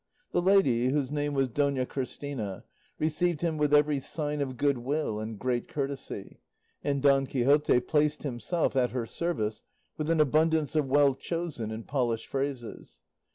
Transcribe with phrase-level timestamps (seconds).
[0.31, 2.63] The lady, whose name was Dona Christina,
[2.97, 6.39] received him with every sign of good will and great courtesy,
[6.83, 9.61] and Don Quixote placed himself at her service
[9.99, 13.01] with an abundance of well chosen and polished phrases.